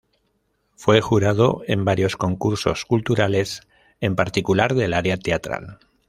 Fue 0.77 0.99
jurado 0.99 1.61
en 1.67 1.85
varios 1.85 2.17
concursos 2.17 2.85
culturales, 2.85 3.61
en 3.99 4.15
particular 4.15 4.73
del 4.73 4.95
área 4.95 5.15
teatral. 5.17 5.77